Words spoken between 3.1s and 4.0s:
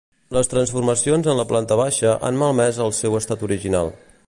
estat original.